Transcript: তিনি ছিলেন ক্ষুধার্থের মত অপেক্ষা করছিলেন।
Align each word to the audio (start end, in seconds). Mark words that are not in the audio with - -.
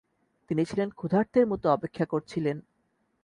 তিনি 0.49 0.63
ছিলেন 0.65 0.89
ক্ষুধার্থের 0.89 1.45
মত 1.47 1.63
অপেক্ষা 1.67 2.05
করছিলেন। 2.05 2.57